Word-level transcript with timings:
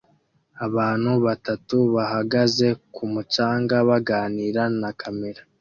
Abantu 0.65 1.11
batatu 1.25 1.77
bahagaze 1.95 2.67
ku 2.93 3.03
mucanga 3.13 3.75
baganira 3.89 4.63
na 4.81 4.91
kamera 4.99 5.41